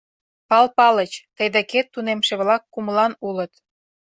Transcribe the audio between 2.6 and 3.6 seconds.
кумылан улыт.